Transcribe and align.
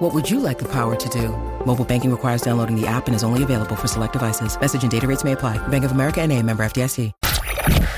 What 0.00 0.14
would 0.14 0.30
you 0.30 0.40
like 0.40 0.58
the 0.58 0.68
power 0.72 0.96
to 0.96 1.08
do? 1.10 1.28
Mobile 1.66 1.84
banking 1.84 2.10
requires 2.10 2.40
downloading 2.40 2.74
the 2.74 2.86
app 2.86 3.06
and 3.06 3.14
is 3.14 3.22
only 3.22 3.42
available 3.42 3.76
for 3.76 3.86
select 3.86 4.14
devices. 4.14 4.58
Message 4.58 4.82
and 4.82 4.90
data 4.90 5.06
rates 5.06 5.24
may 5.24 5.32
apply. 5.32 5.58
Bank 5.68 5.84
of 5.84 5.92
America 5.92 6.22
and 6.22 6.32
a 6.32 6.42
member 6.42 6.62
FDIC. 6.62 7.12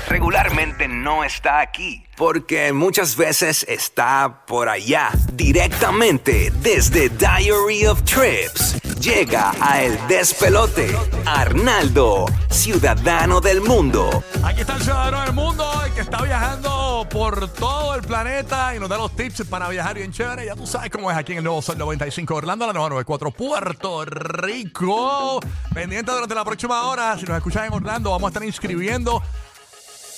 regularmente 0.09 0.89
no 0.89 1.25
está 1.25 1.61
aquí, 1.61 2.05
porque 2.19 2.75
muchas 2.75 3.17
veces 3.17 3.65
está 3.67 4.45
por 4.47 4.69
allá, 4.69 5.11
directamente 5.33 6.53
desde 6.63 7.09
Diary 7.09 7.87
of 7.87 8.03
Trips. 8.03 8.92
Llega 9.03 9.53
a 9.61 9.83
El 9.83 9.99
Despelote, 10.07 10.97
Arnaldo, 11.27 12.25
ciudadano 12.49 13.41
del 13.41 13.61
mundo. 13.61 14.23
Aquí 14.45 14.61
está 14.61 14.77
el 14.77 14.83
ciudadano 14.83 15.23
del 15.23 15.33
mundo, 15.33 15.69
el 15.85 15.93
que 15.93 16.03
está 16.03 16.23
viajando 16.23 17.05
por 17.11 17.49
todo 17.49 17.97
el 17.97 18.03
planeta 18.03 18.77
y 18.77 18.79
nos 18.79 18.89
da 18.89 18.99
los 18.99 19.17
tips 19.17 19.43
para 19.51 19.69
viajar 19.71 19.97
bien 19.97 20.13
chévere. 20.13 20.47
Ya 20.47 20.55
tú 20.55 20.69
sabes 20.69 20.89
cómo 20.93 21.11
es 21.11 21.17
aquí 21.17 21.33
en 21.33 21.39
el 21.39 21.45
Nuevo 21.45 21.61
Sol 21.61 21.77
95 21.79 22.33
Orlando, 22.33 22.65
la 22.65 22.73
994 22.75 23.33
Puerto 23.33 24.05
Rico. 24.05 25.41
Pendiente 25.75 26.13
durante 26.13 26.37
la 26.37 26.45
próxima 26.45 26.85
hora, 26.85 27.19
si 27.19 27.25
nos 27.25 27.37
escuchan 27.37 27.65
en 27.65 27.73
Orlando, 27.73 28.13
vamos 28.13 28.29
a 28.29 28.31
estar 28.31 28.45
inscribiendo 28.45 29.21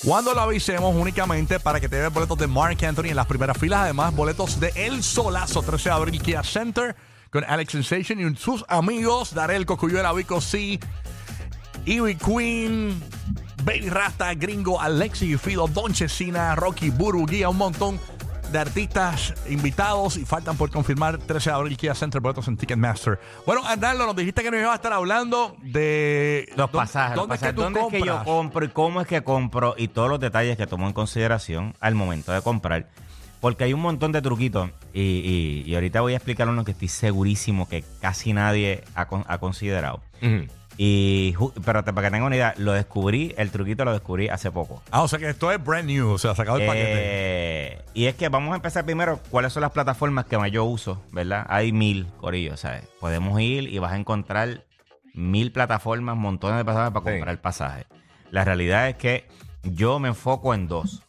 cuando 0.05 0.34
lo 0.34 0.42
avisemos 0.42 0.95
únicamente 0.95 1.59
para 1.59 1.80
que 1.80 1.89
te 1.89 1.98
vean 1.98 2.12
boletos 2.12 2.37
de 2.37 2.48
Mark 2.48 2.77
Anthony 2.84 3.06
en 3.06 3.16
las 3.16 3.27
primeras 3.27 3.56
filas. 3.56 3.81
Además, 3.81 4.14
boletos 4.14 4.61
de 4.61 4.72
El 4.77 5.03
Solazo, 5.03 5.62
13 5.62 5.89
de 5.89 5.94
abril, 5.94 6.20
Kia 6.20 6.42
Center, 6.42 6.94
con 7.35 7.43
Alex 7.49 7.73
Sensation 7.73 8.21
y 8.21 8.37
sus 8.37 8.65
amigos, 8.69 9.35
Darel 9.35 9.67
Cocuyuela, 9.67 10.13
Vico 10.13 10.41
C, 10.41 10.79
Ivy 11.85 12.15
Queen, 12.15 13.03
Baby 13.65 13.91
Rasta, 13.91 14.33
Gringo, 14.35 14.81
Alexi 14.81 15.37
Fido, 15.37 15.67
Don 15.67 15.93
Chesina, 15.93 16.55
Rocky 16.55 16.91
Buru, 16.91 17.27
Guía, 17.27 17.49
un 17.49 17.59
montón 17.59 17.99
de 18.53 18.59
artistas 18.61 19.35
invitados 19.49 20.17
y 20.17 20.25
faltan 20.25 20.57
por 20.57 20.71
confirmar 20.71 21.19
13 21.19 21.51
de 21.51 21.57
abril 21.57 21.77
Kia 21.77 21.97
Center, 21.97 22.21
boletos 22.21 22.47
en 22.47 22.57
Ticketmaster. 22.57 23.19
Bueno, 23.45 23.67
Arnaldo, 23.67 24.07
nos 24.07 24.15
dijiste 24.15 24.45
que 24.45 24.53
nos 24.53 24.61
iba 24.61 24.71
a 24.71 24.77
estar 24.77 24.93
hablando 24.93 25.57
de 25.61 26.49
Los 26.55 26.71
pasajes, 26.71 27.17
los 27.17 27.27
¿Dónde, 27.27 27.35
pasajes. 27.35 27.49
es 27.49 27.49
que 27.49 27.53
tú 27.57 27.62
¿Dónde 27.62 27.81
es 27.81 28.01
que 28.01 28.07
yo 28.07 28.23
compro 28.23 28.65
y 28.65 28.69
cómo 28.69 29.01
es 29.01 29.09
que 29.09 29.25
compro 29.25 29.75
y 29.77 29.89
todos 29.89 30.09
los 30.09 30.21
detalles 30.21 30.57
que 30.57 30.69
tomo 30.69 30.87
en 30.87 30.93
consideración 30.93 31.75
al 31.81 31.97
momento 31.97 32.31
de 32.31 32.43
comprar? 32.43 32.87
Porque 33.45 33.64
hay 33.64 33.75
un 33.75 33.83
montón 33.83 34.11
de 34.11 34.23
truquitos 34.23 34.70
y, 34.95 35.03
y- 35.03 35.64
y 35.70 35.75
ahorita 35.75 36.00
voy 36.00 36.14
a 36.14 36.17
explicar 36.17 36.48
uno 36.48 36.64
que 36.64 36.70
estoy 36.70 36.89
segurísimo 36.89 37.69
que 37.69 37.84
casi 38.00 38.33
nadie 38.33 38.83
ha, 38.95 39.05
con- 39.06 39.27
ha 39.28 39.37
considerado. 39.37 40.00
Y, 40.78 41.34
pero 41.62 41.84
para 41.84 42.03
que 42.09 42.11
tengan 42.11 42.22
una 42.22 42.37
idea, 42.37 42.55
lo 42.56 42.72
descubrí, 42.72 43.34
el 43.37 43.50
truquito 43.50 43.84
lo 43.84 43.92
descubrí 43.92 44.28
hace 44.31 44.50
poco. 44.50 44.83
Ah, 44.91 45.03
o 45.03 45.09
sea 45.09 45.19
que 45.19 45.28
esto 45.28 45.53
es 45.53 45.62
brand 45.62 45.87
new, 45.87 46.09
o 46.12 46.17
sea, 46.17 46.34
sacado 46.34 46.56
el 46.56 46.67
paquete. 46.67 46.92
Eh, 46.97 47.83
y 47.92 48.06
es 48.06 48.15
que 48.15 48.31
vamos 48.31 48.53
a 48.53 48.56
empezar 48.56 48.83
primero, 48.87 49.20
¿cuáles 49.31 49.53
son 49.53 49.61
las 49.61 49.72
plataformas 49.72 50.25
que 50.25 50.39
más 50.39 50.50
yo 50.50 50.65
uso? 50.65 51.03
¿Verdad? 51.12 51.45
Hay 51.50 51.70
mil, 51.70 52.06
Corillo, 52.17 52.56
¿sabes? 52.56 52.89
Podemos 52.98 53.39
ir 53.42 53.69
y 53.72 53.78
vas 53.78 53.92
a 53.92 53.97
encontrar 53.98 54.65
mil 55.12 55.53
plataformas, 55.53 56.17
montones 56.17 56.56
de 56.56 56.65
plataformas 56.65 57.03
para 57.03 57.15
Sí. 57.15 57.19
comprar 57.20 57.41
pasajes. 57.42 57.84
La 58.31 58.42
realidad 58.45 58.89
es 58.89 58.97
que 58.97 59.28
yo 59.62 59.98
me 60.00 60.09
enfoco 60.09 60.55
en 60.55 60.67
dos. 60.67 61.03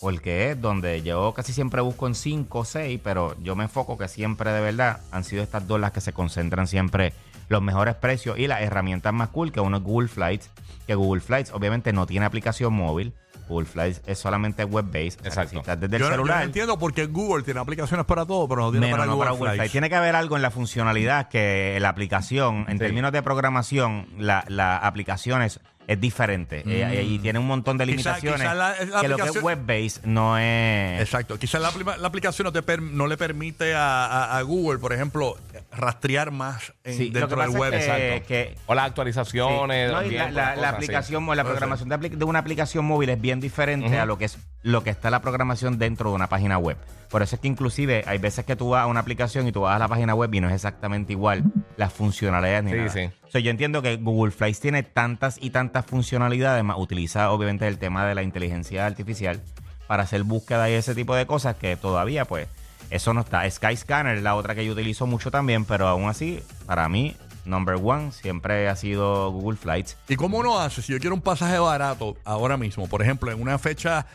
Porque 0.00 0.50
es 0.50 0.60
donde 0.60 1.02
yo 1.02 1.32
casi 1.34 1.52
siempre 1.52 1.80
busco 1.80 2.06
en 2.06 2.14
cinco 2.14 2.60
o 2.60 2.64
seis, 2.64 3.00
pero 3.02 3.34
yo 3.42 3.56
me 3.56 3.64
enfoco 3.64 3.96
que 3.96 4.08
siempre 4.08 4.50
de 4.52 4.60
verdad 4.60 5.00
han 5.10 5.24
sido 5.24 5.42
estas 5.42 5.66
dos 5.66 5.80
las 5.80 5.92
que 5.92 6.00
se 6.00 6.12
concentran 6.12 6.66
siempre 6.66 7.12
los 7.48 7.62
mejores 7.62 7.94
precios 7.94 8.38
y 8.38 8.46
las 8.46 8.60
herramientas 8.60 9.12
más 9.14 9.28
cool, 9.30 9.52
que 9.52 9.60
uno 9.60 9.76
es 9.78 9.82
Google 9.82 10.08
Flights, 10.08 10.50
que 10.86 10.94
Google 10.94 11.20
Flights 11.22 11.50
obviamente 11.52 11.92
no 11.92 12.04
tiene 12.06 12.26
aplicación 12.26 12.74
móvil. 12.74 13.14
Google 13.48 13.66
Flights 13.66 14.02
es 14.06 14.18
solamente 14.18 14.64
web-based. 14.64 15.24
Exacto. 15.24 15.62
Desde 15.64 15.86
el 15.86 15.90
yo, 15.92 15.98
no- 15.98 15.98
yo 15.98 16.08
no 16.08 16.10
celular. 16.10 16.42
entiendo 16.42 16.76
por 16.78 16.92
qué 16.92 17.06
Google 17.06 17.44
tiene 17.44 17.60
aplicaciones 17.60 18.04
para 18.04 18.26
todo, 18.26 18.48
pero 18.48 18.62
no 18.62 18.70
tiene 18.72 18.86
Menos 18.86 18.98
para 18.98 19.06
no 19.06 19.12
Google, 19.14 19.24
para 19.26 19.30
Google 19.36 19.44
Flights. 19.50 19.58
Flights. 19.60 19.72
Tiene 19.72 19.88
que 19.88 19.94
haber 19.94 20.16
algo 20.16 20.34
en 20.34 20.42
la 20.42 20.50
funcionalidad 20.50 21.28
que 21.28 21.78
la 21.80 21.88
aplicación, 21.90 22.64
en 22.68 22.72
Sí. 22.72 22.78
términos 22.78 23.12
de 23.12 23.22
programación, 23.22 24.08
la, 24.18 24.44
la 24.48 24.76
aplicación 24.78 25.42
es, 25.86 26.00
diferente. 26.00 26.62
Eh, 26.66 27.02
y 27.04 27.18
tiene 27.18 27.38
un 27.38 27.46
montón 27.46 27.78
de 27.78 27.86
Mm. 27.86 27.88
Quizá- 27.90 28.16
limitaciones 28.18 28.40
quizá 28.40 28.54
la- 28.54 28.74
la 28.84 29.00
que 29.00 29.08
lo 29.08 29.16
que 29.16 29.28
es 29.28 29.42
web-based 29.42 30.04
no 30.04 30.36
es... 30.38 31.00
Exacto. 31.00 31.38
Quizás 31.38 31.60
la, 31.60 31.96
la 31.96 32.08
aplicación 32.08 32.44
no, 32.46 32.52
te 32.52 32.62
per- 32.62 32.82
no 32.82 33.06
le 33.06 33.16
permite 33.16 33.74
a, 33.74 34.06
a- 34.06 34.38
a 34.38 34.42
Google, 34.42 34.78
por 34.78 34.92
ejemplo, 34.92 35.36
rastrear 35.72 36.30
más 36.30 36.72
en- 36.84 36.96
Sí, 36.96 37.10
lo 37.10 37.20
dentro 37.20 37.40
del 37.40 37.50
web. 37.50 37.74
es 37.74 38.22
que, 38.22 38.54
O 38.66 38.74
las 38.74 38.86
actualizaciones. 38.86 39.88
Sí. 39.88 39.94
No, 39.94 40.02
y 40.02 40.08
bien, 40.08 40.22
la, 40.22 40.30
la- 40.30 40.42
cosas 40.50 40.60
la 40.62 40.68
así. 40.68 40.76
aplicación 40.76 41.28
o 41.28 41.34
la 41.34 41.44
programación 41.44 41.88
de, 41.88 42.24
una 42.24 42.38
aplicación 42.38 42.84
móvil 42.84 43.10
es 43.10 43.20
bien 43.20 43.40
diferente 43.40 43.98
a 43.98 44.06
lo 44.06 44.18
que 44.18 44.26
es 44.26 44.38
lo 44.62 44.82
que 44.82 44.90
está 44.90 45.10
la 45.10 45.20
programación 45.20 45.78
dentro 45.78 46.10
de 46.10 46.16
una 46.16 46.28
página 46.28 46.58
web. 46.58 46.76
Por 47.08 47.22
eso 47.22 47.36
es 47.36 47.40
que 47.40 47.46
inclusive 47.46 48.02
hay 48.08 48.18
veces 48.18 48.44
que 48.44 48.56
tú 48.56 48.70
vas 48.70 48.82
a 48.82 48.86
una 48.86 48.98
aplicación 48.98 49.46
y 49.46 49.52
tú 49.52 49.60
vas 49.60 49.76
a 49.76 49.78
la 49.78 49.86
página 49.86 50.12
web 50.16 50.34
y 50.34 50.40
no 50.40 50.48
es 50.48 50.54
exactamente 50.54 51.12
igual 51.12 51.44
las 51.76 51.92
funcionalidades 51.92 52.64
ni 52.64 52.72
Sí, 52.72 52.76
nada. 52.76 53.12
Yo 53.42 53.50
entiendo 53.50 53.82
que 53.82 53.96
Google 53.96 54.32
Flights 54.32 54.60
tiene 54.60 54.82
tantas 54.82 55.38
y 55.40 55.50
tantas 55.50 55.86
funcionalidades, 55.86 56.62
más 56.64 56.78
utiliza 56.78 57.30
obviamente 57.30 57.66
el 57.66 57.78
tema 57.78 58.06
de 58.06 58.14
la 58.14 58.22
inteligencia 58.22 58.86
artificial 58.86 59.40
para 59.86 60.02
hacer 60.02 60.22
búsqueda 60.24 60.68
y 60.70 60.74
ese 60.74 60.94
tipo 60.94 61.14
de 61.14 61.26
cosas 61.26 61.56
que 61.56 61.76
todavía 61.76 62.24
pues 62.24 62.48
eso 62.90 63.12
no 63.14 63.20
está. 63.20 63.48
Skyscanner 63.50 64.16
es 64.16 64.22
la 64.22 64.34
otra 64.34 64.54
que 64.54 64.64
yo 64.64 64.72
utilizo 64.72 65.06
mucho 65.06 65.30
también, 65.30 65.64
pero 65.64 65.88
aún 65.88 66.08
así, 66.08 66.40
para 66.66 66.88
mí, 66.88 67.16
number 67.44 67.76
one 67.82 68.12
siempre 68.12 68.68
ha 68.68 68.76
sido 68.76 69.30
Google 69.30 69.56
Flights. 69.56 69.96
¿Y 70.08 70.16
cómo 70.16 70.38
uno 70.38 70.58
hace? 70.58 70.82
Si 70.82 70.92
yo 70.92 70.98
quiero 70.98 71.14
un 71.14 71.22
pasaje 71.22 71.58
barato 71.58 72.16
ahora 72.24 72.56
mismo, 72.56 72.88
por 72.88 73.02
ejemplo, 73.02 73.30
en 73.32 73.40
una 73.40 73.58
fecha 73.58 74.06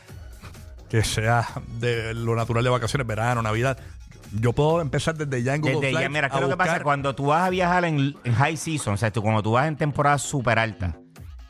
que 0.89 1.03
sea 1.03 1.47
de 1.79 2.13
lo 2.13 2.35
natural 2.35 2.63
de 2.63 2.69
vacaciones, 2.69 3.07
verano, 3.07 3.41
Navidad, 3.41 3.77
yo 4.39 4.53
puedo 4.53 4.81
empezar 4.81 5.15
desde 5.15 5.43
ya 5.43 5.55
en 5.55 5.61
Google 5.61 5.87
Desde 5.87 6.01
ya, 6.01 6.09
mira, 6.09 6.29
¿qué 6.29 6.35
a 6.35 6.37
es 6.37 6.41
lo 6.43 6.49
que 6.49 6.57
pasa? 6.57 6.71
buscar- 6.71 6.83
Cuando 6.83 7.15
tú 7.15 7.25
vas 7.27 7.43
a 7.43 7.49
viajar 7.49 7.85
en, 7.85 8.15
en 8.23 8.33
high 8.33 8.57
season, 8.57 8.93
o 8.93 8.97
sea, 8.97 9.11
tú, 9.11 9.21
cuando 9.21 9.41
tú 9.43 9.51
vas 9.53 9.67
en 9.67 9.75
temporada 9.75 10.17
súper 10.17 10.59
alta, 10.59 10.95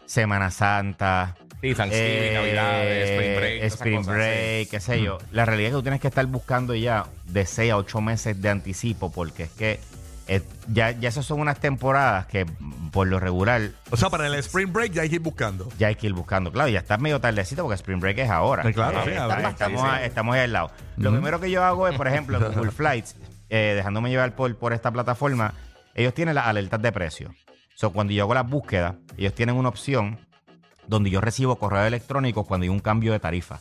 Semana 0.06 0.52
Santa, 0.52 1.36
Sí, 1.62 1.76
Thanksgiving, 1.76 2.34
Navidades, 2.34 3.10
Spring 3.12 3.36
Break, 3.36 3.54
todas 3.54 3.64
esas 3.68 3.74
Spring 3.74 3.98
cosas, 3.98 4.16
Break, 4.16 4.70
qué 4.72 4.80
sé 4.80 5.02
yo. 5.04 5.18
La 5.32 5.46
realidad 5.46 5.68
es 5.68 5.72
que 5.74 5.78
tú 5.78 5.82
tienes 5.84 6.02
que 6.02 6.08
estar 6.08 6.26
buscando 6.26 6.74
ya 6.74 7.06
de 7.26 7.46
6 7.46 7.72
a 7.72 7.78
8 7.78 8.02
meses 8.02 8.42
de 8.42 8.50
anticipo, 8.50 9.12
porque 9.12 9.44
es 9.44 9.52
que 9.52 9.80
eh, 10.28 10.42
ya, 10.68 10.92
ya 10.92 11.10
esas 11.10 11.26
son 11.26 11.40
unas 11.40 11.60
temporadas 11.60 12.26
que 12.28 12.46
por 12.92 13.08
lo 13.08 13.20
regular 13.20 13.72
O 13.90 13.98
sea, 13.98 14.10
para 14.10 14.28
el 14.28 14.36
Spring 14.36 14.72
Break 14.72 14.92
ya 14.94 15.02
hay 15.04 15.10
que 15.10 15.16
ir 15.16 15.22
buscando. 15.22 15.68
ya 15.78 15.88
hay 15.88 15.96
que 15.96 16.08
ir 16.08 16.14
buscando. 16.14 16.52
Claro, 16.52 16.70
ya 16.70 16.80
está 16.80 16.98
medio 16.98 17.20
tardecito 17.20 17.64
porque 17.64 17.76
Spring 17.76 18.00
Break 18.00 18.18
es 18.20 18.30
ahora. 18.30 18.64
Sí, 18.64 18.74
claro, 18.74 19.04
sí, 19.04 19.10
está- 19.12 19.24
ahora. 19.24 19.50
estamos, 19.50 19.82
Sí, 19.82 19.88
sí. 19.88 19.94
a- 19.96 20.06
estamos 20.06 20.36
ahí 20.36 20.42
al 20.42 20.54
lado. 20.54 20.72
Lo 20.98 21.12
primero 21.12 21.40
que 21.40 21.50
yo 21.52 21.64
hago 21.64 21.88
es, 21.88 21.96
por 21.98 22.08
ejemplo, 22.08 22.38
en 22.38 22.54
Google 22.54 22.72
Flights, 22.72 23.16
eh, 23.50 23.74
dejándome 23.76 24.10
llevar 24.10 24.36
por, 24.36 24.56
por 24.58 24.74
esta 24.74 24.92
plataforma, 24.92 25.54
ellos 25.96 26.14
tienen 26.14 26.36
las 26.36 26.48
alertas 26.48 26.82
de 26.82 26.92
precio. 26.92 27.34
So, 27.76 27.92
cuando 27.92 28.14
yo 28.14 28.24
hago 28.24 28.34
las 28.34 28.48
búsquedas, 28.48 28.96
ellos 29.18 29.34
tienen 29.34 29.56
una 29.56 29.70
opción 29.70 30.20
donde 30.88 31.10
yo 31.10 31.20
recibo 31.22 31.58
correo 31.58 31.86
electrónico 31.86 32.46
cuando 32.46 32.64
hay 32.66 32.70
un 32.70 32.80
cambio 32.80 33.12
de 33.14 33.20
tarifa. 33.20 33.60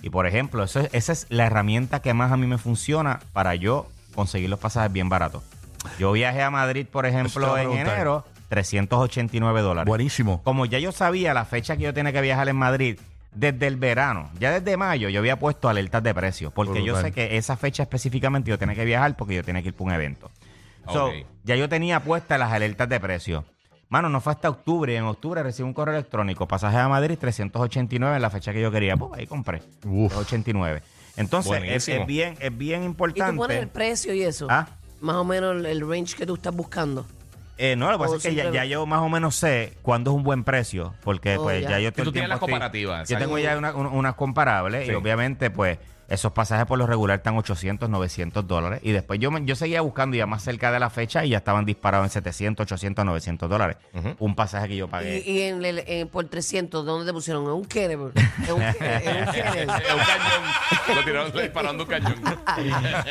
Y 0.00 0.10
por 0.10 0.26
ejemplo, 0.26 0.64
eso 0.64 0.80
esa 0.92 1.12
es 1.12 1.26
la 1.28 1.46
herramienta 1.46 2.00
que 2.02 2.12
más 2.12 2.32
a 2.32 2.36
mí 2.36 2.46
me 2.46 2.58
funciona 2.58 3.20
para 3.32 3.54
yo 3.54 3.86
conseguir 4.14 4.50
los 4.50 4.58
pasajes 4.58 4.92
bien 4.92 5.08
baratos. 5.08 5.44
Yo 5.98 6.12
viajé 6.12 6.42
a 6.42 6.50
Madrid, 6.50 6.86
por 6.90 7.06
ejemplo, 7.06 7.56
en 7.58 7.72
enero, 7.72 8.24
389 8.48 9.60
dólares. 9.62 9.88
Buenísimo. 9.88 10.42
Como 10.42 10.66
ya 10.66 10.78
yo 10.78 10.92
sabía 10.92 11.34
la 11.34 11.44
fecha 11.44 11.76
que 11.76 11.82
yo 11.84 11.94
tenía 11.94 12.12
que 12.12 12.20
viajar 12.20 12.48
en 12.48 12.56
Madrid, 12.56 12.98
desde 13.34 13.66
el 13.66 13.76
verano, 13.76 14.30
ya 14.38 14.50
desde 14.60 14.76
mayo, 14.76 15.08
yo 15.08 15.20
había 15.20 15.38
puesto 15.38 15.68
alertas 15.68 16.02
de 16.02 16.14
precios. 16.14 16.52
Porque 16.52 16.84
yo 16.84 17.00
sé 17.00 17.12
que 17.12 17.36
esa 17.36 17.56
fecha 17.56 17.82
específicamente 17.82 18.50
yo 18.50 18.58
tenía 18.58 18.74
que 18.74 18.84
viajar 18.84 19.16
porque 19.16 19.34
yo 19.34 19.42
tenía 19.44 19.62
que 19.62 19.68
ir 19.68 19.74
para 19.74 19.84
un 19.86 19.92
evento. 19.92 20.30
So, 20.92 21.06
Ok. 21.06 21.12
ya 21.44 21.56
yo 21.56 21.68
tenía 21.68 22.00
puestas 22.00 22.38
las 22.38 22.52
alertas 22.52 22.88
de 22.88 23.00
precios. 23.00 23.44
Mano, 23.88 24.08
no 24.08 24.20
fue 24.20 24.32
hasta 24.32 24.48
octubre. 24.48 24.92
y 24.92 24.96
En 24.96 25.04
octubre 25.04 25.42
recibí 25.42 25.66
un 25.66 25.74
correo 25.74 25.94
electrónico. 25.94 26.48
Pasaje 26.48 26.78
a 26.78 26.88
Madrid, 26.88 27.16
389 27.20 28.16
en 28.16 28.22
la 28.22 28.30
fecha 28.30 28.52
que 28.52 28.60
yo 28.60 28.70
quería. 28.70 28.96
Pues 28.96 29.12
ahí 29.20 29.26
compré. 29.26 29.58
Uf. 29.86 30.12
389. 30.12 30.82
Entonces, 31.16 31.62
es, 31.66 31.88
es 31.88 32.06
bien, 32.06 32.36
es 32.40 32.56
bien 32.56 32.82
Y 32.82 32.86
importante. 32.86 33.32
tú 33.32 33.36
pones 33.38 33.58
el 33.58 33.68
precio 33.68 34.14
y 34.14 34.22
eso. 34.22 34.46
Ah. 34.50 34.66
Más 35.02 35.16
o 35.16 35.24
menos 35.24 35.62
el, 35.64 35.80
range 35.86 36.14
que 36.16 36.24
tú 36.24 36.34
estás 36.34 36.54
buscando. 36.54 37.04
Eh, 37.58 37.76
no, 37.76 37.90
lo 37.90 37.98
que 37.98 38.04
pasa 38.04 38.16
es 38.16 38.22
que 38.22 38.34
ya, 38.34 38.50
ya 38.50 38.64
yo 38.64 38.86
más 38.86 39.00
o 39.00 39.08
menos 39.10 39.36
sé 39.36 39.74
cuándo 39.82 40.10
es 40.12 40.16
un 40.16 40.22
buen 40.22 40.42
precio, 40.42 40.94
porque 41.04 41.36
Oh, 41.36 41.42
pues 41.42 41.62
ya. 41.62 41.70
ya 41.70 41.80
yo 41.80 41.92
tú 41.92 42.02
el 42.02 42.12
tienes 42.12 42.28
las 42.30 42.38
tiempo 42.38 42.46
estoy- 42.46 42.52
comparativas, 42.54 43.08
Yo 43.08 43.16
exacto. 43.16 43.24
tengo 43.24 43.38
ya 43.38 43.58
una- 43.58 43.74
un- 43.74 43.86
unas 43.86 44.14
comparables 44.14 44.86
Sí. 44.86 44.92
y 44.92 44.94
obviamente 44.94 45.50
pues 45.50 45.78
Esos 46.12 46.32
pasajes 46.32 46.66
por 46.66 46.78
lo 46.78 46.86
regular 46.86 47.18
están 47.18 47.36
800, 47.38 47.88
900 47.88 48.46
dólares. 48.46 48.80
Y 48.82 48.92
después 48.92 49.18
yo, 49.18 49.30
yo 49.38 49.56
seguía 49.56 49.80
buscando 49.80 50.16
ya 50.16 50.26
más 50.26 50.42
cerca 50.42 50.70
de 50.70 50.78
la 50.78 50.90
fecha 50.90 51.24
y 51.24 51.30
ya 51.30 51.38
estaban 51.38 51.64
disparados 51.64 52.04
en 52.06 52.10
700, 52.10 52.64
800, 52.64 53.04
900 53.04 53.48
dólares. 53.48 53.76
Un 54.18 54.34
pasaje 54.34 54.68
que 54.68 54.76
yo 54.76 54.88
pagué. 54.88 55.20
Y, 55.26 55.30
y 55.30 55.42
en 55.42 55.64
el, 55.64 55.78
en- 55.86 56.08
por 56.08 56.26
300, 56.26 56.84
¿dónde 56.84 57.06
te 57.06 57.12
pusieron? 57.14 57.44
En 57.44 57.50
un 57.52 57.64
Kenner. 57.64 57.92
En 57.98 58.00
un 58.00 58.12
Kenner. 58.12 59.08
En 59.08 59.26
un 59.28 59.32
Kenner. 59.32 59.68
Es 59.82 59.94
un 59.94 60.00
cañón. 60.00 60.96
Lo 60.96 61.04
tiraron 61.04 61.32
disparando 61.32 61.84
un 61.84 61.88
cañón. 61.88 62.14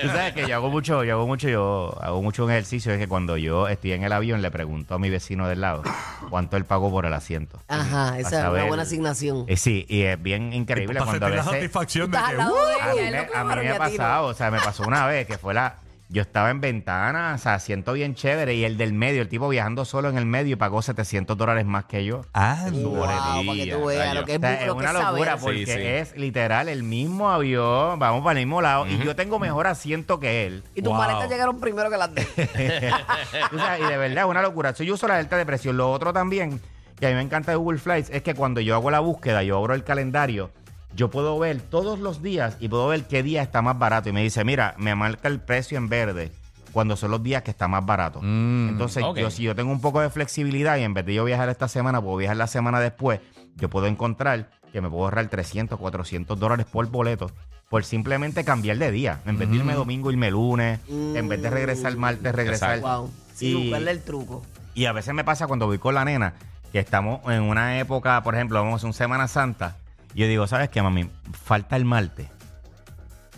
Tú 0.01 0.07
sabes 0.09 0.33
que 0.33 0.47
yo 0.47 0.55
hago 0.55 0.69
mucho, 0.69 1.03
yo 1.03 1.13
hago 1.15 1.25
mucho, 1.27 1.49
yo 1.49 1.97
hago 2.01 2.21
mucho 2.21 2.45
un 2.45 2.51
ejercicio, 2.51 2.91
es 2.93 2.99
que 2.99 3.07
cuando 3.07 3.35
yo 3.37 3.67
estoy 3.67 3.93
en 3.93 4.03
el 4.03 4.11
avión 4.11 4.41
le 4.41 4.51
pregunto 4.51 4.93
a 4.95 4.99
mi 4.99 5.09
vecino 5.09 5.47
del 5.47 5.61
lado 5.61 5.81
cuánto 6.29 6.55
él 6.57 6.65
pagó 6.65 6.91
por 6.91 7.05
el 7.05 7.13
asiento. 7.13 7.59
Ajá, 7.67 8.19
esa 8.19 8.41
es 8.43 8.49
una 8.49 8.63
buena 8.65 8.83
asignación. 8.83 9.45
Eh, 9.47 9.57
sí, 9.57 9.85
y 9.89 10.01
es 10.03 10.21
bien 10.21 10.53
increíble 10.53 10.99
cuando 11.03 11.25
a 11.25 11.29
veces... 11.29 11.45
satisfacción 11.45 12.11
de 12.11 12.17
que. 12.17 12.90
A 12.91 12.95
mí, 12.95 13.01
me, 13.11 13.17
a 13.17 13.55
mí 13.61 13.67
ha 13.67 13.77
pasado, 13.77 14.27
o 14.27 14.33
sea, 14.33 14.51
me 14.51 14.59
pasó 14.59 14.83
una 14.83 15.05
vez 15.07 15.27
que 15.27 15.37
fue 15.37 15.53
la... 15.53 15.75
Yo 16.13 16.21
estaba 16.21 16.49
en 16.49 16.59
ventana, 16.59 17.31
o 17.35 17.37
sea, 17.37 17.53
asiento 17.53 17.93
bien 17.93 18.15
chévere 18.15 18.53
y 18.53 18.65
el 18.65 18.75
del 18.77 18.91
medio, 18.91 19.21
el 19.21 19.29
tipo 19.29 19.47
viajando 19.47 19.85
solo 19.85 20.09
en 20.09 20.17
el 20.17 20.25
medio 20.25 20.57
pagó 20.57 20.81
700 20.81 21.37
dólares 21.37 21.65
más 21.65 21.85
que 21.85 22.03
yo. 22.03 22.25
Ah, 22.33 22.65
Wow, 22.69 22.99
para 23.05 23.53
que 23.55 23.71
tú 23.71 23.85
veas 23.85 24.13
lo 24.13 24.25
que 24.25 24.33
O 24.33 24.35
es, 24.35 24.41
sea, 24.41 24.59
es 24.59 24.67
lo 24.67 24.75
una 24.75 24.91
locura 24.91 25.31
saber. 25.31 25.39
porque 25.41 25.65
Sí, 25.65 25.71
sí. 25.71 25.79
es 25.87 26.17
literal 26.17 26.67
el 26.67 26.83
mismo 26.83 27.29
avión, 27.31 27.97
vamos 27.97 28.25
para 28.25 28.37
el 28.37 28.45
mismo 28.45 28.61
lado 28.61 28.85
y 28.87 28.97
yo 28.97 29.15
tengo 29.15 29.39
mejor 29.39 29.67
asiento 29.67 30.19
que 30.19 30.45
él. 30.47 30.63
Y 30.75 30.81
tus 30.81 30.91
Wow. 30.91 31.01
maletas 31.01 31.29
llegaron 31.29 31.61
primero 31.61 31.89
que 31.89 31.95
las 31.97 32.13
de 32.13 32.21
él. 32.21 32.93
Tú 33.49 33.57
sabes, 33.57 33.79
y 33.79 33.85
de 33.89 33.97
verdad 33.97 34.25
es 34.25 34.29
una 34.29 34.41
locura. 34.41 34.75
So, 34.75 34.83
yo 34.83 34.95
uso 34.95 35.07
la 35.07 35.13
alerta 35.13 35.37
de 35.37 35.45
precio. 35.45 35.71
Lo 35.71 35.89
otro 35.93 36.11
también, 36.11 36.59
que 36.99 37.05
a 37.07 37.09
mí 37.09 37.15
me 37.15 37.21
encanta 37.21 37.51
de 37.51 37.55
Google 37.55 37.79
Flights, 37.79 38.09
es 38.09 38.21
que 38.21 38.33
cuando 38.35 38.59
yo 38.59 38.75
hago 38.75 38.91
la 38.91 38.99
búsqueda, 38.99 39.43
yo 39.43 39.57
abro 39.57 39.75
el 39.75 39.85
calendario, 39.85 40.51
yo 40.95 41.09
puedo 41.09 41.37
ver 41.39 41.61
todos 41.61 41.99
los 41.99 42.21
días 42.21 42.57
y 42.59 42.67
puedo 42.67 42.87
ver 42.87 43.05
qué 43.05 43.23
día 43.23 43.41
está 43.41 43.61
más 43.61 43.77
barato. 43.77 44.09
Y 44.09 44.11
me 44.13 44.21
dice, 44.23 44.43
mira, 44.43 44.75
me 44.77 44.95
marca 44.95 45.27
el 45.27 45.39
precio 45.39 45.77
en 45.77 45.89
verde 45.89 46.31
cuando 46.71 46.95
son 46.95 47.11
los 47.11 47.21
días 47.21 47.43
que 47.43 47.51
está 47.51 47.67
más 47.67 47.85
barato. 47.85 48.19
Entonces, 48.23 49.03
ok. 49.03 49.17
yo 49.17 49.29
si 49.31 49.43
yo 49.43 49.55
tengo 49.55 49.71
un 49.71 49.81
poco 49.81 50.01
de 50.01 50.09
flexibilidad 50.09 50.77
y 50.77 50.83
en 50.83 50.93
vez 50.93 51.05
de 51.05 51.13
yo 51.13 51.25
viajar 51.25 51.49
esta 51.49 51.67
semana, 51.67 52.01
puedo 52.01 52.17
viajar 52.17 52.37
la 52.37 52.47
semana 52.47 52.79
después, 52.79 53.19
yo 53.55 53.69
puedo 53.69 53.87
encontrar 53.87 54.49
que 54.71 54.81
me 54.81 54.89
puedo 54.89 55.03
ahorrar 55.03 55.27
300, 55.27 55.77
400 55.77 56.39
dólares 56.39 56.65
por 56.71 56.87
boleto 56.87 57.29
por 57.69 57.85
simplemente 57.85 58.43
cambiar 58.43 58.77
de 58.77 58.91
día. 58.91 59.21
En 59.25 59.37
vez 59.37 59.49
de 59.49 59.55
irme 59.55 59.73
domingo, 59.73 60.11
irme 60.11 60.29
lunes. 60.29 60.79
En 60.89 61.29
vez 61.29 61.41
de 61.41 61.49
regresar 61.49 61.95
martes, 61.95 62.35
regresar. 62.35 62.77
Exacto. 62.77 63.01
Wow. 63.01 63.11
Sí, 63.33 63.47
Y- 63.47 63.63
buscarle 63.63 63.91
el 63.91 64.01
truco. 64.01 64.41
Y 64.73 64.85
a 64.85 64.91
veces 64.91 65.13
me 65.13 65.23
pasa 65.23 65.47
cuando 65.47 65.67
voy 65.67 65.77
con 65.77 65.95
la 65.95 66.03
nena, 66.05 66.33
que 66.71 66.79
estamos 66.79 67.21
en 67.31 67.43
una 67.43 67.79
época, 67.79 68.21
por 68.23 68.35
ejemplo, 68.35 68.61
vamos 68.61 68.83
a 68.83 68.87
un 68.87 68.93
Semana 68.93 69.27
Santa, 69.27 69.77
yo 70.15 70.27
digo, 70.27 70.47
¿sabes 70.47 70.69
qué, 70.69 70.81
mami? 70.81 71.09
Falta 71.31 71.75
el 71.75 71.85
martes. 71.85 72.27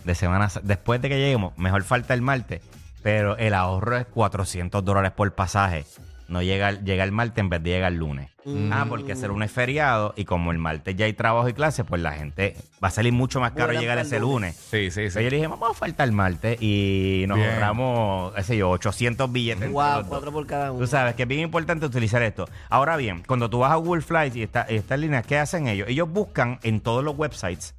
De 0.04 0.14
Semana 0.14 0.50
Después 0.62 1.00
de 1.00 1.08
que 1.08 1.18
lleguemos, 1.18 1.56
mejor 1.56 1.82
falta 1.82 2.12
el 2.12 2.20
martes, 2.20 2.60
pero 3.02 3.38
el 3.38 3.54
ahorro 3.54 3.96
es 3.96 4.06
400 4.06 4.84
dólares 4.84 5.12
por 5.12 5.34
pasaje. 5.34 5.86
No 6.26 6.40
llega, 6.42 6.70
el- 6.70 6.84
llega 6.84 7.04
el 7.04 7.12
martes 7.12 7.38
en 7.38 7.50
vez 7.50 7.62
de 7.62 7.70
llegar 7.70 7.92
el 7.92 7.98
lunes. 7.98 8.30
Ah, 8.70 8.84
porque 8.88 9.12
ese 9.12 9.26
lunes 9.28 9.48
es 9.50 9.54
feriado 9.54 10.12
y 10.16 10.24
como 10.26 10.52
el 10.52 10.58
martes 10.58 10.94
ya 10.96 11.06
hay 11.06 11.14
trabajo 11.14 11.48
y 11.48 11.54
clase, 11.54 11.82
pues 11.84 12.02
la 12.02 12.12
gente 12.12 12.56
va 12.82 12.88
a 12.88 12.90
salir 12.90 13.10
mucho 13.12 13.40
más 13.40 13.52
caro 13.52 13.72
llegar 13.72 13.96
el 13.98 14.04
ese 14.06 14.20
lunes. 14.20 14.54
Sí, 14.54 14.90
sí, 14.90 15.00
Entonces 15.00 15.12
sí. 15.14 15.22
yo 15.24 15.30
le 15.30 15.36
dije, 15.36 15.46
vamos 15.48 15.70
a 15.70 15.74
faltar 15.74 16.06
el 16.08 16.12
martes 16.12 16.60
y 16.60 17.24
nos 17.26 17.38
Bien. 17.38 17.50
ahorramos, 17.50 18.34
qué 18.34 18.42
sé 18.42 18.56
yo, 18.58 18.68
800 18.70 19.32
billetes. 19.32 19.70
Wow, 19.70 20.04
cuatro 20.06 20.30
por 20.30 20.46
cada 20.46 20.68
Tú 20.68 20.74
uno. 20.74 20.86
sabes 20.86 21.14
que 21.14 21.22
es 21.22 21.28
bien 21.28 21.40
importante 21.40 21.86
utilizar 21.86 22.22
esto. 22.22 22.46
Ahora 22.68 22.96
bien, 22.98 23.22
cuando 23.26 23.48
tú 23.48 23.60
vas 23.60 23.72
a 23.72 23.76
Google 23.76 24.02
Flights 24.02 24.36
y 24.36 24.42
está, 24.42 24.66
y 24.68 24.74
está 24.76 24.94
en 24.96 25.00
línea, 25.02 25.22
¿qué 25.22 25.38
hacen 25.38 25.66
ellos? 25.66 25.88
Ellos 25.88 26.10
buscan 26.10 26.58
en 26.62 26.80
todos 26.80 27.02
los 27.02 27.16
websites 27.16 27.74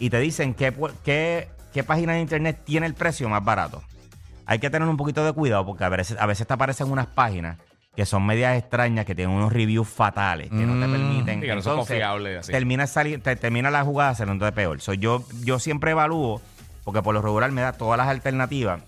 y 0.00 0.10
te 0.10 0.18
dicen 0.18 0.54
qué, 0.54 0.72
qué, 1.04 1.48
qué 1.72 1.84
página 1.84 2.14
de 2.14 2.20
internet 2.20 2.58
tiene 2.64 2.86
el 2.86 2.94
precio 2.94 3.28
más 3.28 3.44
barato. 3.44 3.82
Hay 4.46 4.58
que 4.58 4.70
tener 4.70 4.88
un 4.88 4.96
poquito 4.96 5.24
de 5.24 5.32
cuidado 5.32 5.64
porque 5.66 5.84
a 5.84 5.88
veces, 5.88 6.16
a 6.20 6.26
veces 6.26 6.46
te 6.46 6.52
aparecen 6.54 6.90
unas 6.90 7.06
páginas 7.06 7.58
que 7.96 8.04
son 8.06 8.26
medias 8.26 8.56
extrañas, 8.58 9.04
que 9.06 9.14
tienen 9.14 9.34
unos 9.36 9.52
reviews 9.52 9.88
fatales, 9.88 10.48
que 10.50 10.56
no 10.66 10.74
te 10.84 10.90
permiten. 10.90 11.40
Sí, 11.40 11.46
que 11.46 11.54
no 11.54 11.62
son 11.62 11.72
Entonces, 11.74 11.94
confiables, 11.96 12.38
así. 12.40 12.52
Termina, 12.52 12.86
sali- 12.88 13.18
te- 13.18 13.36
termina 13.36 13.70
la 13.70 13.84
jugada 13.84 14.14
saliendo 14.16 14.44
de 14.44 14.52
peor. 14.52 14.80
So, 14.80 14.94
yo, 14.94 15.24
yo 15.44 15.58
siempre 15.60 15.92
evalúo, 15.92 16.42
porque 16.82 17.02
por 17.02 17.14
lo 17.14 17.22
regular 17.22 17.52
me 17.52 17.60
da 17.62 17.72
todas 17.72 17.96
las 17.96 18.08
alternativas 18.08 18.80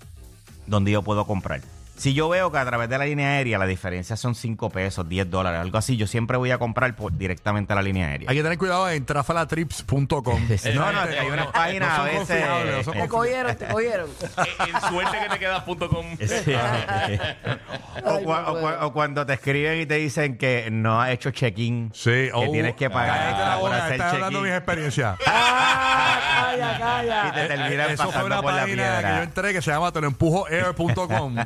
donde 0.66 0.90
yo 0.90 1.02
puedo 1.02 1.24
comprar. 1.24 1.60
Si 1.96 2.12
yo 2.14 2.28
veo 2.28 2.52
que 2.52 2.58
a 2.58 2.64
través 2.66 2.88
de 2.90 2.98
la 2.98 3.06
línea 3.06 3.30
aérea 3.30 3.58
la 3.58 3.66
diferencia 3.66 4.16
son 4.16 4.34
5 4.34 4.68
pesos, 4.70 5.08
10 5.08 5.30
dólares, 5.30 5.60
algo 5.60 5.78
así, 5.78 5.96
yo 5.96 6.06
siempre 6.06 6.36
voy 6.36 6.50
a 6.50 6.58
comprar 6.58 6.94
por, 6.94 7.16
directamente 7.16 7.72
a 7.72 7.76
la 7.76 7.82
línea 7.82 8.08
aérea. 8.08 8.28
Hay 8.30 8.36
que 8.36 8.42
tener 8.42 8.58
cuidado 8.58 8.88
en 8.90 9.04
trafalatrips.com. 9.04 10.08
No, 10.74 10.92
no, 10.92 11.00
hay 11.00 11.28
unas 11.32 11.46
páginas 11.48 11.90
a 11.92 11.96
son 11.96 12.04
veces- 12.06 12.18
confiables, 12.18 12.76
no 12.76 12.84
son 12.84 12.92
Te 12.94 13.08
confiables. 13.08 13.10
cogieron, 13.10 13.56
te 13.56 13.66
cogieron. 13.68 14.10
En 14.76 14.80
suerte 14.90 15.18
que 15.22 15.28
te 15.30 15.38
quedas.com. 15.38 16.06
Sí. 16.18 16.52
o, 18.04 18.20
no 18.20 18.30
o 18.52 18.86
o 18.86 18.92
cuando 18.92 19.24
te 19.24 19.32
escriben 19.34 19.80
y 19.80 19.86
te 19.86 19.94
dicen 19.94 20.36
que 20.36 20.68
no 20.70 21.00
has 21.00 21.10
hecho 21.10 21.30
check-in, 21.30 21.90
Sí, 21.94 22.10
que 22.10 22.30
oh, 22.34 22.50
tienes 22.50 22.74
que 22.74 22.90
pagar 22.90 23.38
la 23.38 23.58
por 23.58 23.72
hacer 23.72 23.92
estás 23.92 24.12
hablando 24.12 24.42
de 24.42 24.48
mis 24.50 24.56
experiencias. 24.58 25.16
Ah, 25.26 26.20
calla, 26.50 26.78
calla. 26.78 27.28
y 27.28 27.32
te 27.32 27.46
terminan 27.46 27.90
Eso 27.90 28.02
fue 28.04 28.12
pasando 28.12 28.26
una 28.26 28.42
por 28.42 28.52
la 28.52 28.60
página 28.62 28.82
que 28.82 28.90
yo 28.92 28.98
piedra. 29.00 29.22
entré 29.22 29.52
que 29.52 29.62
se 29.62 29.70
llama 29.70 29.92
teloempujoair.com. 29.92 31.36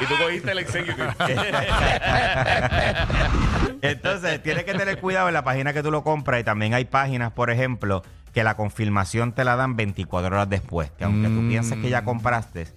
y 0.00 0.06
tú 0.06 0.14
cogiste 0.22 0.52
el 0.52 0.58
executive. 0.58 1.08
Entonces, 3.82 4.42
tienes 4.42 4.64
que 4.64 4.74
tener 4.74 5.00
cuidado 5.00 5.28
en 5.28 5.34
la 5.34 5.44
página 5.44 5.72
que 5.72 5.82
tú 5.82 5.90
lo 5.90 6.04
compras 6.04 6.40
y 6.40 6.44
también 6.44 6.74
hay 6.74 6.84
páginas, 6.84 7.32
por 7.32 7.50
ejemplo, 7.50 8.02
que 8.32 8.44
la 8.44 8.54
confirmación 8.54 9.32
te 9.32 9.44
la 9.44 9.56
dan 9.56 9.76
24 9.76 10.28
horas 10.28 10.48
después. 10.48 10.90
Que 10.92 11.04
aunque 11.04 11.28
tú 11.28 11.48
pienses 11.48 11.78
que 11.78 11.88
ya 11.88 12.04
compraste, 12.04 12.68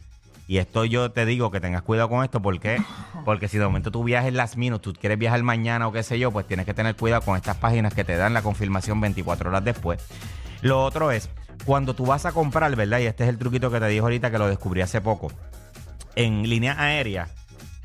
y 0.47 0.57
esto 0.57 0.85
yo 0.85 1.11
te 1.11 1.25
digo 1.25 1.51
que 1.51 1.61
tengas 1.61 1.83
cuidado 1.83 2.09
con 2.09 2.23
esto, 2.23 2.41
¿por 2.41 2.59
qué? 2.59 2.81
Porque 3.25 3.47
si 3.47 3.57
de 3.57 3.65
momento 3.65 3.91
tú 3.91 4.03
viajes 4.03 4.33
las 4.33 4.57
minutos, 4.57 4.93
tú 4.93 4.99
quieres 4.99 5.17
viajar 5.17 5.41
mañana 5.43 5.87
o 5.87 5.91
qué 5.91 6.03
sé 6.03 6.19
yo, 6.19 6.31
pues 6.31 6.47
tienes 6.47 6.65
que 6.65 6.73
tener 6.73 6.95
cuidado 6.95 7.21
con 7.21 7.37
estas 7.37 7.57
páginas 7.57 7.93
que 7.93 8.03
te 8.03 8.17
dan 8.17 8.33
la 8.33 8.41
confirmación 8.41 8.99
24 8.99 9.49
horas 9.49 9.63
después. 9.63 10.03
Lo 10.61 10.83
otro 10.83 11.11
es, 11.11 11.29
cuando 11.65 11.93
tú 11.93 12.05
vas 12.05 12.25
a 12.25 12.33
comprar, 12.33 12.75
¿verdad? 12.75 12.99
Y 12.99 13.05
este 13.05 13.23
es 13.23 13.29
el 13.29 13.37
truquito 13.37 13.71
que 13.71 13.79
te 13.79 13.87
dije 13.87 14.01
ahorita 14.01 14.31
que 14.31 14.37
lo 14.37 14.47
descubrí 14.47 14.81
hace 14.81 15.01
poco. 15.01 15.31
En 16.15 16.47
líneas 16.49 16.77
aéreas 16.77 17.29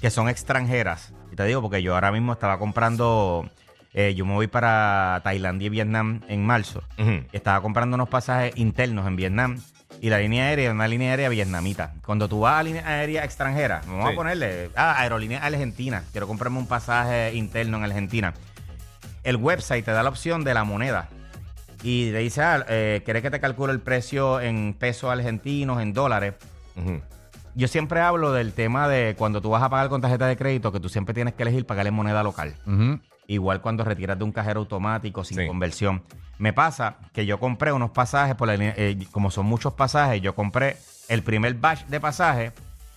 que 0.01 0.11
son 0.11 0.29
extranjeras, 0.29 1.13
y 1.33 1.37
te 1.37 1.45
digo 1.45 1.61
porque 1.63 1.83
yo 1.83 1.95
ahora 1.95 2.13
mismo 2.13 2.33
estaba 2.33 2.59
comprando, 2.59 3.49
eh, 3.95 4.15
yo 4.15 4.25
me 4.27 4.35
voy 4.35 4.47
para 4.47 5.21
Tailandia 5.25 5.67
y 5.67 5.71
Vietnam 5.71 6.21
en 6.29 6.45
marzo. 6.45 6.83
Estaba 7.33 7.61
comprando 7.63 7.95
unos 7.97 8.09
pasajes 8.09 8.53
internos 8.57 9.07
en 9.09 9.17
Vietnam 9.17 9.59
y 10.01 10.11
la 10.11 10.19
línea 10.19 10.45
aérea 10.47 10.69
es 10.69 10.75
una 10.75 10.87
línea 10.87 11.11
aérea 11.11 11.29
vietnamita. 11.31 11.95
Cuando 12.05 12.29
tú 12.29 12.41
vas 12.41 12.61
a 12.61 12.63
línea 12.63 12.87
aérea 12.87 13.25
extranjera, 13.25 13.81
vamos 13.89 14.07
Sí. 14.07 14.13
a 14.13 14.15
ponerle, 14.17 14.71
ah, 14.77 14.95
aerolínea 15.01 15.43
argentina, 15.45 16.05
quiero 16.13 16.29
comprarme 16.29 16.59
un 16.59 16.67
pasaje 16.69 17.35
interno 17.35 17.79
en 17.79 17.85
Argentina. 17.85 18.35
El 19.25 19.37
website 19.37 19.85
te 19.85 19.91
da 19.91 20.03
la 20.05 20.11
opción 20.11 20.45
de 20.45 20.55
la 20.55 20.63
moneda 20.63 21.09
y 21.83 22.13
te 22.13 22.19
dice, 22.19 22.43
ah, 22.43 22.65
eh, 22.69 23.03
¿quieres 23.05 23.23
que 23.23 23.31
te 23.33 23.41
calcule 23.41 23.73
el 23.73 23.81
precio 23.81 24.41
en 24.41 24.75
pesos 24.75 25.11
argentinos, 25.11 25.83
en 25.83 25.93
dólares? 25.93 26.35
Ujú. 26.77 27.01
Yo 27.55 27.67
siempre 27.69 28.01
hablo 28.01 28.33
del 28.33 28.53
tema 28.53 28.89
de 28.89 29.15
cuando 29.17 29.41
tú 29.41 29.51
vas 29.51 29.63
a 29.63 29.69
pagar 29.69 29.89
con 29.89 30.01
tarjeta 30.01 30.27
de 30.27 30.37
crédito, 30.37 30.71
que 30.73 30.81
tú 30.81 30.89
siempre 30.89 31.15
tienes 31.15 31.35
que 31.35 31.43
elegir 31.43 31.67
pagar 31.67 31.87
en 31.87 31.95
moneda 31.95 32.23
local. 32.23 32.55
Ujú. 32.67 33.01
Igual 33.27 33.61
cuando 33.61 33.85
retiras 33.85 34.17
de 34.19 34.25
un 34.25 34.33
cajero 34.33 34.61
automático 34.61 35.25
sin 35.25 35.39
Sí. 35.39 35.47
conversión. 35.47 36.03
Me 36.39 36.53
pasa 36.53 36.97
que 37.13 37.27
yo 37.27 37.39
compré 37.41 37.73
unos 37.73 37.91
pasajes, 37.91 38.37
por 38.37 38.47
la 38.49 38.55
línea- 38.57 38.75
eh, 38.77 38.97
como 39.11 39.31
son 39.31 39.47
muchos 39.47 39.75
pasajes, 39.75 40.23
yo 40.23 40.35
compré 40.35 40.77
el 41.09 41.23
primer 41.23 41.55
batch 41.55 41.85
de 41.87 42.01
pasajes. 42.01 42.53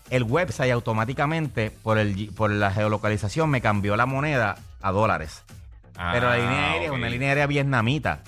El 0.09 0.23
website 0.23 0.71
automáticamente, 0.71 1.71
por, 1.71 1.97
el, 1.97 2.31
por 2.35 2.51
la 2.51 2.71
geolocalización, 2.71 3.49
me 3.49 3.61
cambió 3.61 3.95
la 3.95 4.05
moneda 4.05 4.57
a 4.81 4.91
dólares. 4.91 5.43
Pero 5.93 6.27
la 6.29 6.33
Ah, 6.33 6.37
línea 6.37 6.71
aérea 6.71 6.89
ok. 6.89 6.93
es 6.95 6.99
una 6.99 7.09
línea 7.09 7.29
aérea 7.29 7.47
vietnamita. 7.47 8.19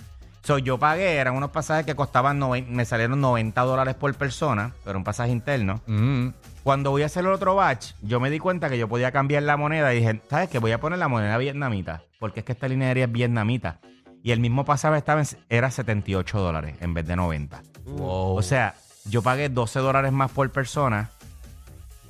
So, 0.44 0.58
yo 0.58 0.78
pagué, 0.78 1.16
eran 1.16 1.36
unos 1.36 1.52
pasajes 1.52 1.86
que 1.86 1.96
costaban, 1.96 2.38
noven- 2.38 2.68
me 2.70 2.84
salieron 2.84 3.22
90 3.22 3.62
dólares 3.62 3.96
por 3.96 4.14
persona, 4.16 4.74
pero 4.84 4.98
un 4.98 5.04
pasaje 5.06 5.32
interno. 5.32 5.82
Ujú. 5.88 6.34
Cuando 6.64 6.92
voy 6.92 7.04
a 7.04 7.06
hacer 7.06 7.24
el 7.26 7.32
otro 7.32 7.56
batch, 7.56 7.94
yo 8.02 8.20
me 8.20 8.30
di 8.30 8.40
cuenta 8.40 8.70
que 8.70 8.78
yo 8.78 8.90
podía 8.90 9.12
cambiar 9.14 9.44
la 9.44 9.56
moneda 9.56 9.94
y 9.94 10.00
dije, 10.00 10.22
¿sabes 10.30 10.50
qué? 10.50 10.60
Voy 10.60 10.72
a 10.74 10.80
poner 10.82 11.00
la 11.00 11.08
moneda 11.08 11.38
vietnamita, 11.38 12.04
porque 12.20 12.42
es 12.42 12.46
que 12.46 12.52
esta 12.52 12.68
línea 12.68 12.90
aérea 12.90 13.06
es 13.06 13.12
vietnamita. 13.12 13.80
Y 14.22 14.32
el 14.32 14.40
mismo 14.42 14.66
pasaje 14.66 14.98
estaba 14.98 15.22
en- 15.22 15.28
era 15.50 15.72
78 15.72 16.40
dólares 16.40 16.76
en 16.82 16.94
vez 16.94 17.06
de 17.08 17.16
90. 17.16 17.62
Wow. 17.86 18.36
O 18.38 18.42
sea, 18.42 18.76
yo 19.06 19.22
pagué 19.22 19.48
12 19.50 19.80
dólares 19.80 20.12
más 20.12 20.32
por 20.32 20.50
persona 20.52 21.10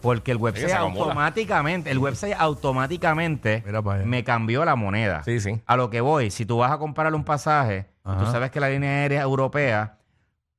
porque 0.04 0.32
el 0.32 0.38
website 0.38 0.72
acumula. 0.74 1.06
automáticamente, 1.06 1.90
el 1.90 1.98
website 1.98 2.36
automáticamente 2.38 3.64
Mira 3.66 3.82
para 3.82 4.00
allá. 4.02 4.06
me 4.06 4.24
cambió 4.24 4.64
la 4.66 4.76
moneda. 4.76 5.24
Sí, 5.24 5.40
sí. 5.40 5.62
A 5.66 5.76
lo 5.78 5.90
que 5.90 6.02
voy, 6.02 6.30
si 6.30 6.46
tú 6.46 6.58
vas 6.58 6.72
a 6.72 6.78
comprar 6.78 7.16
un 7.16 7.24
pasaje, 7.24 7.88
Ajá. 8.04 8.20
tú 8.24 8.32
sabes 8.32 8.52
que 8.52 8.60
la 8.60 8.70
línea 8.70 8.90
aérea 8.92 9.22
europea 9.22 9.98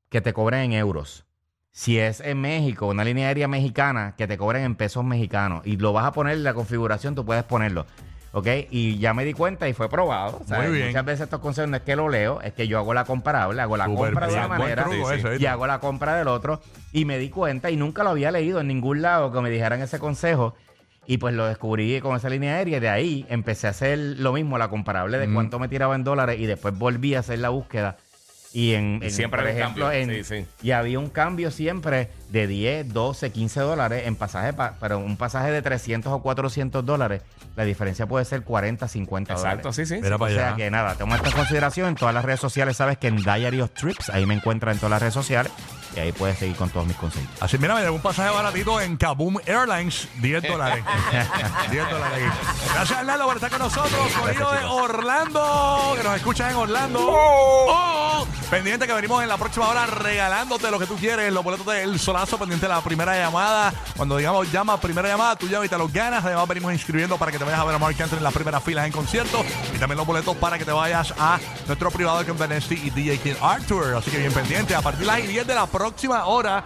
que 0.09 0.21
te 0.21 0.33
cobran 0.33 0.61
en 0.63 0.73
euros. 0.73 1.27
Si 1.73 1.99
es 1.99 2.21
en 2.21 2.41
México, 2.41 2.87
una 2.87 3.05
línea 3.05 3.29
aérea 3.29 3.49
mexicana, 3.49 4.15
que 4.17 4.27
te 4.27 4.39
cobren 4.39 4.63
en 4.63 4.77
pesos 4.77 5.05
mexicanos. 5.05 5.67
Y 5.67 5.77
lo 5.77 5.93
vas 5.93 6.07
a 6.07 6.13
poner 6.13 6.35
en 6.35 6.45
la 6.45 6.55
configuración, 6.55 7.15
tú 7.15 7.25
puedes 7.27 7.43
ponerlo. 7.45 7.85
¿Ok? 8.37 8.49
Y 8.71 8.99
ya 8.99 9.15
me 9.15 9.25
di 9.25 9.33
cuenta 9.33 9.69
y 9.69 9.75
fue 9.75 9.89
probado. 9.89 10.41
¿sabes? 10.45 10.69
Muy 10.69 10.77
bien. 10.77 10.89
Muchas 10.89 11.05
veces 11.05 11.21
estos 11.23 11.39
consejos 11.39 11.71
no 11.71 11.77
es 11.77 11.85
que 11.85 11.95
lo 11.95 12.09
leo, 12.09 12.41
es 12.41 12.53
que 12.53 12.67
yo 12.67 12.79
hago 12.79 12.93
la 12.93 13.05
comparable, 13.05 13.63
hago 13.63 13.77
la 13.77 13.87
compra 13.87 14.27
de 14.27 14.35
una 14.35 14.49
manera 14.49 14.85
truco 14.85 15.35
y 15.39 15.47
hago 15.47 15.67
la 15.69 15.79
compra 15.79 16.17
del 16.17 16.27
otro. 16.27 16.61
Y 16.93 17.05
me 17.05 17.17
di 17.19 17.31
cuenta 17.31 17.71
y 17.71 17.77
nunca 17.77 18.03
lo 18.03 18.11
había 18.11 18.33
leído 18.33 18.61
en 18.61 18.67
ningún 18.67 19.03
lado 19.03 19.31
que 19.31 19.41
me 19.41 19.51
dijeran 19.51 19.81
ese 19.83 20.01
consejo. 20.01 20.57
Y 21.07 21.19
pues 21.19 21.33
lo 21.33 21.47
descubrí 21.47 22.01
con 22.01 22.17
esa 22.17 22.29
línea 22.29 22.57
aérea. 22.57 22.79
y 22.79 22.81
De 22.81 22.89
ahí 22.89 23.27
empecé 23.29 23.69
a 23.69 23.71
hacer 23.71 23.99
lo 23.99 24.33
mismo, 24.33 24.59
la 24.59 24.69
comparable 24.69 25.19
de 25.19 25.33
cuánto 25.33 25.61
me 25.61 25.69
tiraba 25.69 25.95
en 25.95 26.03
dólares. 26.03 26.41
Y 26.41 26.47
después 26.47 26.77
volví 26.77 27.15
a 27.15 27.21
hacer 27.21 27.39
la 27.39 27.51
búsqueda. 27.51 27.99
Y 28.57 28.75
en, 28.75 29.01
Y 29.03 29.07
en, 29.07 29.11
siempre 29.11 29.41
por 29.43 29.51
ejemplo, 29.51 29.87
cambio. 29.91 30.15
en, 30.15 30.25
Sí, 30.25 30.39
sí. 30.43 30.47
y 30.63 30.71
había 30.71 31.01
un 31.01 31.11
cambio 31.11 31.51
siempre 31.51 32.09
de 32.31 32.47
10, 32.47 32.93
12, 32.93 33.33
15 33.33 33.61
dólares 33.61 34.05
en 34.07 34.15
pasaje, 34.15 34.53
pa- 34.53 34.75
pero 34.81 34.99
un 35.01 35.17
pasaje 35.17 35.51
de 35.51 35.61
300 35.61 36.13
o 36.13 36.23
400 36.23 36.87
dólares, 36.87 37.23
la 37.57 37.65
diferencia 37.65 38.07
puede 38.07 38.25
ser 38.25 38.43
40, 38.43 38.87
50 38.87 39.33
Exacto, 39.33 39.69
dólares. 39.71 39.77
sí, 39.77 39.87
sí. 39.97 40.01
Mira 40.01 40.15
O 40.17 40.19
para 40.21 40.35
sea 40.35 40.47
allá. 40.49 40.57
que 40.57 40.71
nada, 40.71 40.95
toma 40.95 41.17
esto 41.17 41.29
en 41.31 41.35
consideración. 41.35 41.89
En 41.89 41.95
todas 41.97 42.15
las 42.15 42.25
redes 42.25 42.39
sociales 42.41 42.77
sabes 42.77 42.97
que 42.97 43.09
en 43.09 43.17
Diary 43.17 43.61
of 43.61 43.73
Trips, 43.73 44.09
ahí 44.11 44.25
me 44.25 44.35
encuentras 44.35 44.75
en 44.75 44.79
todas 44.79 44.91
las 44.93 45.01
redes 45.03 45.15
sociales 45.15 45.51
y 45.97 45.99
ahí 46.01 46.13
puedes 46.13 46.39
seguir 46.39 46.55
con 46.57 46.71
todos 46.71 46.87
mis 46.87 46.97
consejos. 46.97 47.29
Así, 47.41 47.59
mira, 47.59 47.75
me 47.75 47.81
llegó 47.83 47.95
un 47.97 48.03
pasaje 48.03 48.33
baratito 48.33 48.81
en 48.81 48.97
Kaboom 48.97 49.39
Airlines, 49.47 50.09
10 50.21 50.43
dólares. 50.45 50.85
10 51.73 51.91
dólares. 51.91 52.25
Gracias, 52.73 52.99
Arnaldo, 53.01 53.27
por 53.27 53.35
estar 53.37 53.51
con 53.51 53.59
nosotros. 53.61 54.01
Corrido 54.21 54.53
de 54.53 54.65
Orlando, 54.65 55.95
que 55.97 56.05
nos 56.05 56.17
escuchan 56.17 56.51
en 56.51 56.57
Orlando. 56.57 57.01
Oh, 57.03 58.27
pendiente 58.55 58.87
que 58.87 58.93
venimos 58.93 59.21
en 59.21 59.29
la 59.29 59.37
próxima 59.37 59.69
hora 59.69 59.85
regalándote 59.85 60.71
lo 60.71 60.79
que 60.79 60.87
tú 60.87 60.95
quieres, 60.95 61.33
los 61.33 61.43
boletos 61.43 61.67
del 61.67 61.99
solazo, 61.99 62.39
pendiente 62.39 62.67
de 62.67 62.73
la 62.73 62.81
primera 62.83 63.17
llamada. 63.17 63.75
Cuando 63.97 64.17
digamos 64.17 64.53
llama, 64.53 64.81
primera 64.81 65.09
llamada, 65.09 65.35
tú 65.35 65.49
llamas 65.49 65.67
y 65.67 65.69
te 65.71 65.77
los 65.77 65.93
ganas. 65.93 66.25
Además, 66.25 66.47
venimos 66.47 66.73
inscribiendo 66.73 67.19
para 67.19 67.33
que 67.33 67.39
te 67.39 67.43
vayas 67.43 67.59
a 67.59 67.65
ver 67.65 67.75
a 67.75 67.81
Mark 67.81 68.01
Anthony 68.01 68.19
en 68.19 68.23
las 68.23 68.33
primeras 68.33 68.63
filas 68.63 68.87
en 68.87 68.93
concierto. 68.93 69.45
Y 69.75 69.79
también 69.79 69.97
los 69.97 70.07
boletos 70.07 70.37
para 70.37 70.57
que 70.57 70.65
te 70.65 70.71
vayas 70.71 71.13
a 71.19 71.41
nuestro 71.67 71.91
privado 71.91 72.21
de 72.21 72.27
Campanesti 72.27 72.75
y 72.77 72.91
DJ 72.91 73.19
King 73.19 73.35
Arthur. 73.43 73.97
Así 73.97 74.13
que 74.13 74.19
bien 74.19 74.33
pendiente. 74.33 74.77
A 74.77 74.83
partir 74.83 75.01
de 75.01 75.07
las 75.07 75.27
10 75.27 75.49
de 75.49 75.55
la 75.57 75.67
próxima 75.67 76.25
hora, 76.27 76.65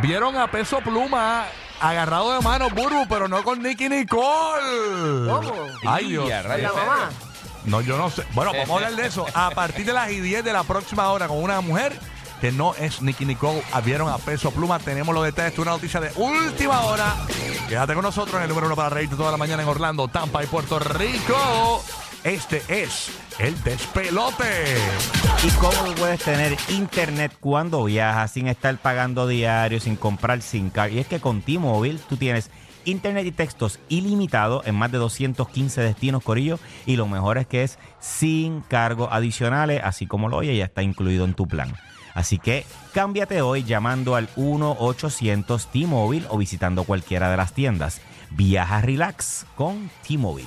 vieron 0.00 0.36
a 0.36 0.48
Peso 0.48 0.78
Pluma 0.82 1.46
agarrado 1.80 2.32
de 2.32 2.42
mano, 2.42 2.70
Burbu, 2.70 3.08
pero 3.08 3.26
no 3.26 3.42
con 3.42 3.60
Nicky 3.60 3.88
Nicole. 3.88 5.28
¿Cómo? 5.28 5.52
Ay, 5.84 6.10
Dios. 6.10 6.30
¿Con 6.30 6.62
la 6.62 6.72
mamá? 6.72 7.10
No, 7.64 7.80
yo 7.80 7.96
no 7.96 8.10
sé. 8.10 8.24
Bueno, 8.34 8.52
vamos 8.52 8.70
a 8.70 8.74
hablar 8.74 8.96
de 8.96 9.06
eso. 9.06 9.26
A 9.34 9.50
partir 9.50 9.86
de 9.86 9.92
las 9.92 10.08
10 10.08 10.44
de 10.44 10.52
la 10.52 10.64
próxima 10.64 11.10
hora 11.10 11.28
con 11.28 11.42
una 11.42 11.60
mujer 11.60 11.98
que 12.40 12.52
no 12.52 12.74
es 12.74 13.00
Nicky 13.00 13.24
Nicole. 13.24 13.62
Vieron 13.84 14.08
a 14.08 14.18
Peso 14.18 14.50
Pluma. 14.50 14.78
Tenemos 14.78 15.14
los 15.14 15.24
detalles. 15.24 15.54
Es 15.54 15.58
una 15.58 15.72
noticia 15.72 16.00
de 16.00 16.10
última 16.16 16.82
hora. 16.82 17.14
Quédate 17.68 17.94
con 17.94 18.02
nosotros 18.02 18.36
en 18.36 18.42
el 18.42 18.48
número 18.48 18.66
uno 18.66 18.76
para 18.76 18.90
reírte 18.90 19.16
toda 19.16 19.30
la 19.30 19.38
mañana 19.38 19.62
en 19.62 19.68
Orlando, 19.68 20.08
Tampa 20.08 20.44
y 20.44 20.46
Puerto 20.46 20.78
Rico. 20.78 21.82
Este 22.22 22.62
es 22.68 23.10
el 23.38 23.62
despelote. 23.64 24.76
¿Y 25.42 25.50
cómo 25.52 25.94
puedes 25.94 26.22
tener 26.22 26.56
internet 26.68 27.32
cuando 27.38 27.84
viajas 27.84 28.32
sin 28.32 28.48
estar 28.48 28.76
pagando 28.78 29.26
diario, 29.26 29.78
sin 29.78 29.96
comprar 29.96 30.40
SIM 30.40 30.70
card? 30.70 30.92
Y 30.92 31.00
es 31.00 31.06
que 31.06 31.20
con 31.20 31.42
T-Mobile 31.42 32.00
tú 32.08 32.16
tienes 32.16 32.50
internet 32.84 33.26
y 33.26 33.32
textos 33.32 33.80
ilimitados 33.88 34.66
en 34.66 34.74
más 34.74 34.90
de 34.92 34.98
215 34.98 35.80
destinos, 35.80 36.22
Corillo. 36.22 36.58
Y 36.86 36.96
lo 36.96 37.06
mejor 37.06 37.38
es 37.38 37.46
que 37.46 37.62
es 37.62 37.78
sin 38.00 38.60
cargos 38.62 39.08
adicionales, 39.10 39.80
así 39.84 40.06
como 40.06 40.28
lo 40.28 40.36
oye, 40.38 40.56
ya 40.56 40.64
está 40.64 40.82
incluido 40.82 41.24
en 41.24 41.34
tu 41.34 41.46
plan. 41.46 41.74
Así 42.14 42.38
que 42.38 42.64
cámbiate 42.92 43.42
hoy 43.42 43.64
llamando 43.64 44.14
al 44.14 44.28
1-800 44.36 45.66
T-Mobile 45.72 46.26
o 46.30 46.38
visitando 46.38 46.84
cualquiera 46.84 47.30
de 47.30 47.36
las 47.36 47.52
tiendas. 47.52 48.00
Viaja 48.30 48.80
relax 48.80 49.46
con 49.56 49.90
T-Mobile. 50.06 50.46